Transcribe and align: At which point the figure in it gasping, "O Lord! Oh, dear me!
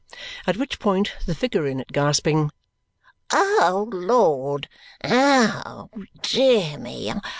At 0.47 0.57
which 0.57 0.79
point 0.79 1.13
the 1.27 1.35
figure 1.35 1.67
in 1.67 1.79
it 1.79 1.91
gasping, 1.91 2.49
"O 3.31 3.87
Lord! 3.91 4.67
Oh, 5.03 5.91
dear 6.23 6.79
me! 6.79 7.13